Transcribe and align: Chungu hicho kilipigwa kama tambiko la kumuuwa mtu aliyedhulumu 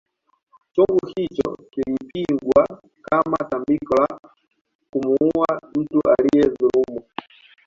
Chungu 0.73 1.07
hicho 1.15 1.57
kilipigwa 1.71 2.81
kama 3.01 3.37
tambiko 3.37 3.95
la 3.95 4.19
kumuuwa 4.91 5.61
mtu 5.77 6.01
aliyedhulumu 6.17 7.01